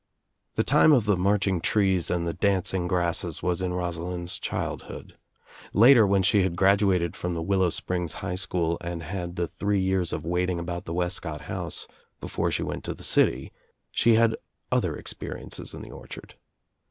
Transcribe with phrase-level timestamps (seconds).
[0.55, 5.15] The time of the marching trees and the dancing grasses was in Rosalind's childhood.
[5.75, 9.77] Later when she had graduated from the Willow Springs High School and had the three
[9.77, 11.87] years of waiting about the Wescott house
[12.19, 13.51] before she went to the city
[13.91, 14.35] she had
[14.71, 16.33] other ex periences in the orchard.